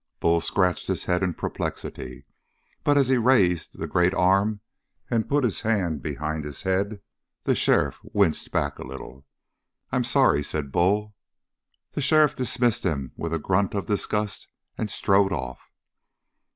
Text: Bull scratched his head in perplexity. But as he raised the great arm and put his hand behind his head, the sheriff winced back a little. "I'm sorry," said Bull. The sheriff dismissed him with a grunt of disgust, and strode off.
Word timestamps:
Bull 0.19 0.41
scratched 0.41 0.87
his 0.87 1.03
head 1.03 1.21
in 1.21 1.35
perplexity. 1.35 2.25
But 2.83 2.97
as 2.97 3.07
he 3.09 3.19
raised 3.19 3.77
the 3.77 3.85
great 3.85 4.15
arm 4.15 4.61
and 5.11 5.29
put 5.29 5.43
his 5.43 5.61
hand 5.61 6.01
behind 6.01 6.43
his 6.43 6.63
head, 6.63 7.01
the 7.43 7.53
sheriff 7.53 7.99
winced 8.01 8.51
back 8.51 8.79
a 8.79 8.83
little. 8.83 9.27
"I'm 9.91 10.03
sorry," 10.03 10.41
said 10.41 10.71
Bull. 10.71 11.13
The 11.91 12.01
sheriff 12.01 12.33
dismissed 12.33 12.83
him 12.83 13.11
with 13.15 13.31
a 13.31 13.37
grunt 13.37 13.75
of 13.75 13.85
disgust, 13.85 14.47
and 14.75 14.89
strode 14.89 15.31
off. 15.31 15.69